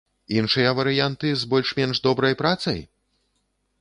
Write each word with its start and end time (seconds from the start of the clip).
Іншыя 0.37 0.69
варыянты 0.79 1.29
з 1.41 1.49
больш-менш 1.51 2.01
добрай 2.07 2.33
працай? 2.43 2.79